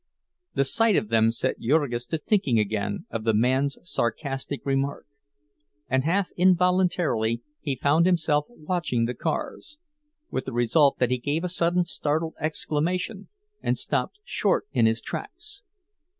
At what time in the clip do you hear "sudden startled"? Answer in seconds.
11.49-12.33